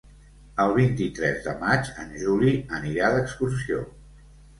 [0.61, 3.83] El vint-i-tres de maig en Juli anirà d'excursió.